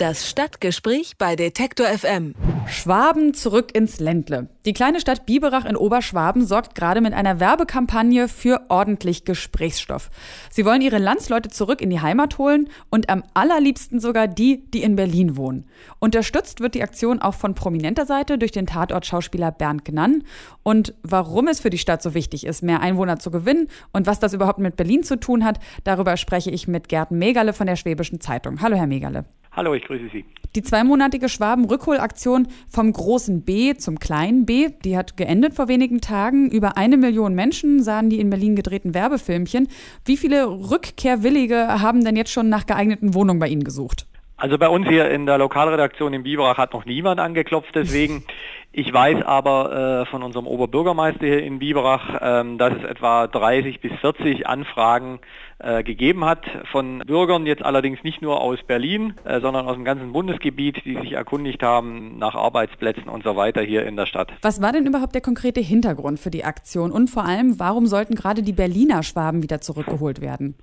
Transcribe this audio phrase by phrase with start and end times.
[0.00, 2.34] Das Stadtgespräch bei Detektor FM.
[2.66, 4.48] Schwaben zurück ins Ländle.
[4.64, 10.08] Die kleine Stadt Biberach in Oberschwaben sorgt gerade mit einer Werbekampagne für ordentlich Gesprächsstoff.
[10.50, 14.82] Sie wollen ihre Landsleute zurück in die Heimat holen und am allerliebsten sogar die, die
[14.82, 15.66] in Berlin wohnen.
[15.98, 20.24] Unterstützt wird die Aktion auch von prominenter Seite durch den Tatortschauspieler Bernd Gnann.
[20.62, 24.18] Und warum es für die Stadt so wichtig ist, mehr Einwohner zu gewinnen und was
[24.18, 27.76] das überhaupt mit Berlin zu tun hat, darüber spreche ich mit Gerd Megale von der
[27.76, 28.62] Schwäbischen Zeitung.
[28.62, 29.26] Hallo, Herr Megale.
[29.60, 30.24] Hallo, ich grüße Sie.
[30.54, 36.50] Die zweimonatige Schwaben-Rückholaktion vom großen B zum kleinen B, die hat geendet vor wenigen Tagen.
[36.50, 39.68] Über eine Million Menschen sahen die in Berlin gedrehten Werbefilmchen.
[40.06, 44.06] Wie viele Rückkehrwillige haben denn jetzt schon nach geeigneten Wohnungen bei Ihnen gesucht?
[44.40, 48.24] Also bei uns hier in der Lokalredaktion in Biberach hat noch niemand angeklopft, deswegen.
[48.72, 53.80] Ich weiß aber äh, von unserem Oberbürgermeister hier in Biberach, ähm, dass es etwa 30
[53.80, 55.18] bis 40 Anfragen
[55.58, 59.84] äh, gegeben hat von Bürgern, jetzt allerdings nicht nur aus Berlin, äh, sondern aus dem
[59.84, 64.32] ganzen Bundesgebiet, die sich erkundigt haben nach Arbeitsplätzen und so weiter hier in der Stadt.
[64.40, 68.14] Was war denn überhaupt der konkrete Hintergrund für die Aktion und vor allem, warum sollten
[68.14, 70.54] gerade die Berliner Schwaben wieder zurückgeholt werden?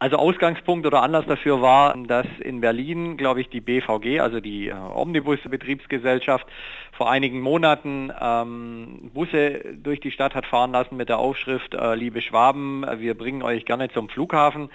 [0.00, 4.68] Also Ausgangspunkt oder Anlass dafür war, dass in Berlin, glaube ich, die BVG, also die
[4.68, 6.46] äh, Omnibus-Betriebsgesellschaft,
[6.92, 11.96] vor einigen Monaten ähm, Busse durch die Stadt hat fahren lassen mit der Aufschrift, äh,
[11.96, 14.70] liebe Schwaben, wir bringen euch gerne zum Flughafen,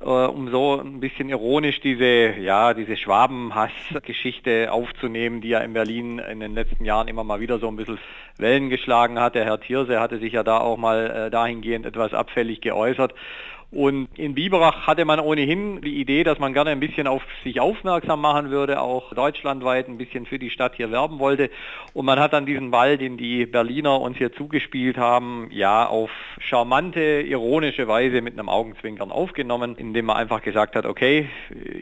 [0.00, 6.20] äh, um so ein bisschen ironisch diese, ja, diese Schwaben-Hass-Geschichte aufzunehmen, die ja in Berlin
[6.20, 7.98] in den letzten Jahren immer mal wieder so ein bisschen
[8.38, 9.34] Wellen geschlagen hat.
[9.34, 13.12] Der Herr Thierse hatte sich ja da auch mal äh, dahingehend etwas abfällig geäußert.
[13.70, 17.60] Und in Biberach hatte man ohnehin die Idee, dass man gerne ein bisschen auf sich
[17.60, 21.50] aufmerksam machen würde, auch deutschlandweit ein bisschen für die Stadt hier werben wollte.
[21.92, 26.10] Und man hat dann diesen Ball, den die Berliner uns hier zugespielt haben, ja, auf
[26.38, 31.28] charmante, ironische Weise mit einem Augenzwinkern aufgenommen, indem man einfach gesagt hat, okay,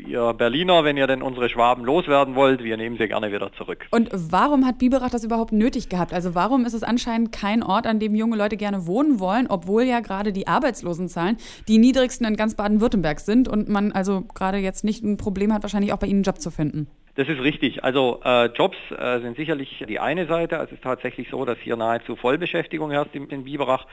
[0.09, 3.87] ihr Berliner, wenn ihr denn unsere Schwaben loswerden wollt, wir nehmen sie gerne wieder zurück.
[3.93, 6.13] Und warum hat Biberach das überhaupt nötig gehabt?
[6.13, 9.85] Also warum ist es anscheinend kein Ort, an dem junge Leute gerne wohnen wollen, obwohl
[9.85, 11.37] ja gerade die Arbeitslosenzahlen,
[11.69, 15.53] die die niedrigsten in ganz Baden-Württemberg sind und man also gerade jetzt nicht ein Problem
[15.53, 16.87] hat, wahrscheinlich auch bei Ihnen einen Job zu finden.
[17.17, 17.85] Das ist richtig.
[17.85, 20.57] Also äh, Jobs äh, sind sicherlich die eine Seite.
[20.57, 23.87] Es ist tatsächlich so, dass hier nahezu Vollbeschäftigung herrscht in, in Biberach.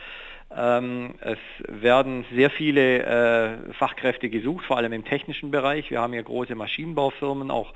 [0.56, 5.92] Ähm, es werden sehr viele äh, Fachkräfte gesucht, vor allem im technischen Bereich.
[5.92, 7.74] Wir haben hier große Maschinenbaufirmen, auch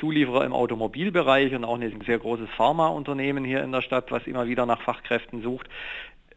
[0.00, 4.48] Zulieferer im Automobilbereich und auch ein sehr großes Pharmaunternehmen hier in der Stadt, was immer
[4.48, 5.68] wieder nach Fachkräften sucht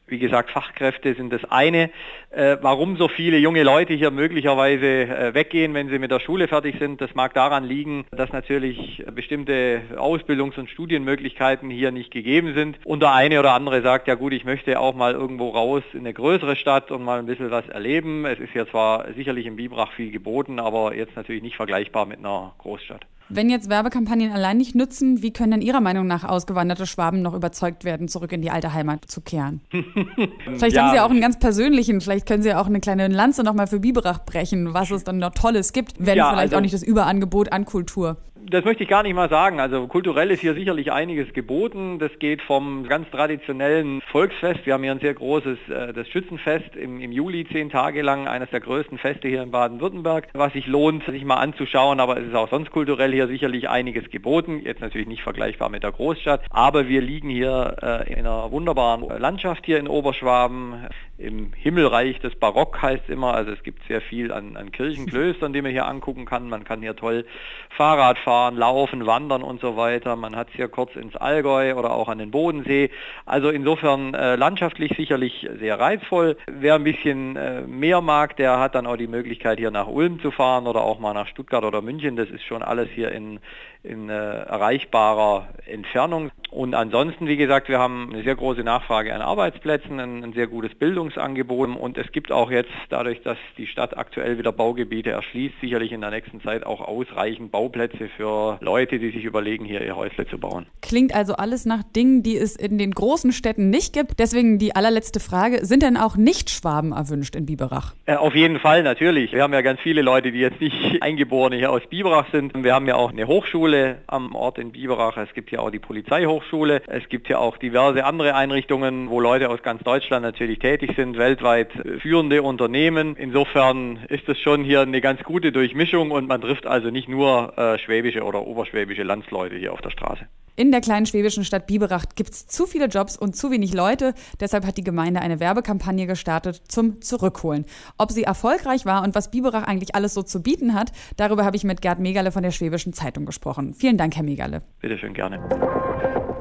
[0.08, 1.90] wie gesagt, Fachkräfte sind das eine.
[2.32, 6.48] Äh, warum so viele junge Leute hier möglicherweise äh, weggehen, wenn sie mit der Schule
[6.48, 12.54] fertig sind, das mag daran liegen, dass natürlich bestimmte Ausbildungs- und Studienmöglichkeiten hier nicht gegeben
[12.54, 12.80] sind.
[12.86, 16.00] Und der eine oder andere sagt, ja gut, ich möchte auch mal irgendwo raus in
[16.00, 18.26] eine größere Stadt und mal ein bisschen was erleben.
[18.26, 22.20] Es ist ja zwar sicherlich im Bibrach viel geboten, aber jetzt natürlich nicht vergleichbar mit
[22.20, 23.06] einer Großstadt.
[23.30, 27.34] Wenn jetzt Werbekampagnen allein nicht nützen, wie können denn Ihrer Meinung nach ausgewanderte Schwaben noch
[27.34, 29.62] überzeugt werden, zurück in die alte Heimat zu kehren?
[29.72, 30.84] vielleicht ja.
[30.84, 33.44] haben Sie ja auch einen ganz persönlichen, vielleicht können Sie ja auch eine kleine Lanze
[33.44, 36.62] nochmal für Biberach brechen, was es dann noch Tolles gibt, wenn ja, vielleicht also, auch
[36.62, 38.18] nicht das Überangebot an Kultur
[38.50, 39.60] das möchte ich gar nicht mal sagen.
[39.60, 42.00] Also kulturell ist hier sicherlich einiges geboten.
[42.00, 44.66] Das geht vom ganz traditionellen Volksfest.
[44.66, 48.28] Wir haben hier ein sehr großes, äh, das Schützenfest im, im, Juli, zehn Tage lang,
[48.28, 52.00] eines der größten Feste hier in Baden-Württemberg, was sich lohnt, sich mal anzuschauen.
[52.00, 54.62] Aber es ist auch sonst kulturell hier sicherlich einiges geboten.
[54.64, 56.46] Jetzt natürlich nicht vergleichbar mit der Großstadt.
[56.50, 62.36] Aber wir liegen hier äh, in einer wunderbaren Landschaft hier in Oberschwaben im Himmelreich des
[62.36, 63.34] Barock heißt es immer.
[63.34, 66.48] Also es gibt sehr viel an, an Kirchenklöstern, die man hier angucken kann.
[66.48, 67.26] Man kann hier toll
[67.70, 70.16] Fahrrad fahren, laufen, wandern und so weiter.
[70.16, 72.92] Man hat es hier kurz ins Allgäu oder auch an den Bodensee.
[73.26, 76.38] Also insofern äh, landschaftlich sicherlich sehr reizvoll.
[76.46, 80.22] Wer ein bisschen äh, mehr mag, der hat dann auch die Möglichkeit hier nach Ulm
[80.22, 82.16] zu fahren oder auch mal nach Stuttgart oder München.
[82.16, 83.40] Das ist schon alles hier in,
[83.82, 86.30] in äh, erreichbarer Entfernung.
[86.50, 90.48] Und ansonsten, wie gesagt, wir haben eine sehr große Nachfrage an Arbeitsplätzen, ein, ein, sehr
[90.48, 95.56] gutes Bildungsangebot und es gibt auch jetzt, dadurch, dass die Stadt aktuell wieder Baugebiete erschließt,
[95.60, 99.96] sicherlich in der nächsten Zeit auch ausreichend Bauplätze für Leute, die sich überlegen, hier ihr
[99.96, 100.68] Häusle zu bauen.
[100.82, 104.20] Klingt also alles nach Dingen, die es in den großen Städten nicht gibt.
[104.20, 107.94] Deswegen die allerletzte Frage, sind denn auch Nicht-Schwaben erwünscht in Biberach?
[108.06, 109.32] Äh, auf jeden Fall, natürlich.
[109.34, 112.54] Wir haben ja ganz viele Leute, die jetzt nicht Eingeborene hier aus Biberach sind.
[112.64, 115.18] Wir haben ja auch eine Hochschule am Ort in Biberach.
[115.18, 116.47] Es gibt ja auch die Polizeihochschule.
[116.88, 121.18] Es gibt ja auch diverse andere Einrichtungen, wo Leute aus ganz Deutschland natürlich tätig sind
[121.18, 123.16] weltweit führende Unternehmen.
[123.16, 127.58] Insofern ist es schon hier eine ganz gute Durchmischung und man trifft also nicht nur
[127.58, 130.28] äh, schwäbische oder oberschwäbische Landsleute hier auf der Straße.
[130.60, 134.16] In der kleinen schwäbischen Stadt Biberach gibt es zu viele Jobs und zu wenig Leute.
[134.40, 137.66] Deshalb hat die Gemeinde eine Werbekampagne gestartet zum Zurückholen.
[138.00, 141.56] Ob sie erfolgreich war und was Biberach eigentlich alles so zu bieten hat, darüber habe
[141.56, 143.76] ich mit Gerd Megale von der Schwäbischen Zeitung gesprochen.
[143.76, 144.64] Vielen Dank, Herr Megale.
[144.82, 146.37] Bitte schön gerne.